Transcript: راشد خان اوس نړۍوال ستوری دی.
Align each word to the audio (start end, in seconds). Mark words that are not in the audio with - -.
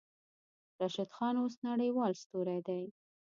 راشد 0.81 1.09
خان 1.15 1.35
اوس 1.41 1.55
نړۍوال 1.67 2.11
ستوری 2.21 2.59
دی. 2.67 2.81